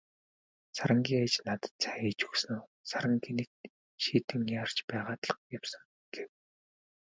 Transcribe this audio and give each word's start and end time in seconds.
Сарангийн 0.75 1.21
ээж 1.25 1.35
надад 1.47 1.73
цай 1.81 1.95
хийж 2.03 2.19
өгснөө 2.27 2.61
"Саран 2.89 3.15
гэнэт 3.25 3.51
шийдэн 4.03 4.43
яарч 4.59 4.77
байгаад 4.89 5.21
л 5.31 5.35
явсан" 5.57 5.83
гэв. 6.13 6.29